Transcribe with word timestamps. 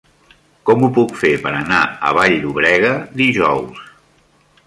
Com 0.69 0.85
ho 0.85 0.87
puc 0.95 1.11
fer 1.23 1.33
per 1.43 1.51
anar 1.57 1.81
a 2.09 2.15
Vall-llobrega 2.19 2.93
dijous? 3.23 3.85